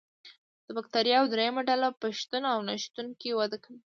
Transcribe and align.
د 0.65 0.67
بکټریاوو 0.77 1.31
دریمه 1.33 1.61
ډله 1.69 1.87
په 1.99 2.07
شتون 2.19 2.43
او 2.53 2.59
نشتون 2.69 3.07
کې 3.19 3.37
وده 3.39 3.57
کوي. 3.63 3.81